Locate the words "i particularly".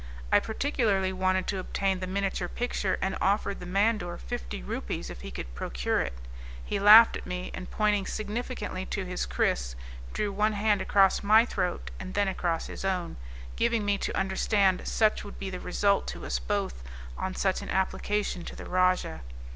0.31-1.13